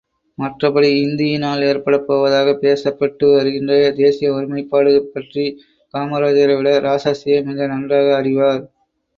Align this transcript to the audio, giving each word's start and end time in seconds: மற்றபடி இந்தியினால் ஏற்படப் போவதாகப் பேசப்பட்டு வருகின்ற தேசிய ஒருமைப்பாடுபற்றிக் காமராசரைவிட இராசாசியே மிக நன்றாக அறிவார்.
மற்றபடி 0.37 0.87
இந்தியினால் 1.01 1.65
ஏற்படப் 1.65 2.07
போவதாகப் 2.07 2.61
பேசப்பட்டு 2.61 3.27
வருகின்ற 3.33 3.71
தேசிய 3.99 4.31
ஒருமைப்பாடுபற்றிக் 4.31 5.61
காமராசரைவிட 5.93 6.71
இராசாசியே 6.81 7.39
மிக 7.49 7.67
நன்றாக 7.67 8.15
அறிவார். 8.15 8.63